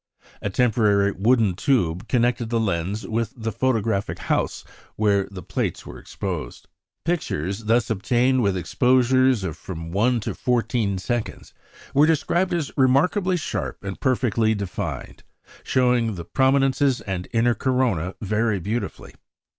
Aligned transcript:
A 0.41 0.49
temporary 0.49 1.11
wooden 1.11 1.53
tube 1.53 2.07
connected 2.07 2.49
the 2.49 2.59
lens 2.59 3.05
with 3.05 3.33
the 3.37 3.51
photographic 3.51 4.17
house 4.17 4.63
where 4.95 5.27
the 5.29 5.43
plates 5.43 5.85
were 5.85 5.99
exposed. 5.99 6.67
Pictures 7.05 7.65
thus 7.65 7.87
obtained 7.91 8.41
with 8.41 8.57
exposures 8.57 9.43
of 9.43 9.55
from 9.55 9.91
one 9.91 10.19
to 10.21 10.33
fourteen 10.33 10.97
seconds, 10.97 11.53
were 11.93 12.07
described 12.07 12.51
as 12.51 12.71
"remarkably 12.75 13.37
sharp 13.37 13.83
and 13.83 13.99
perfectly 13.99 14.55
defined, 14.55 15.21
showing 15.61 16.15
the 16.15 16.25
prominences 16.25 17.01
and 17.01 17.27
inner 17.31 17.53
corona 17.53 18.15
very 18.21 18.57
beautifully. 18.59 19.13